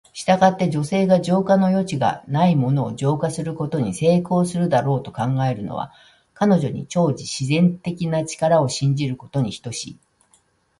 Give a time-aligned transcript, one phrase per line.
[0.13, 5.91] したがって、女性が浄化の余地がないものを浄化することに成功するだろうと考えるのは、
[6.33, 9.99] 彼女に超自然的な力を信じることに等しい。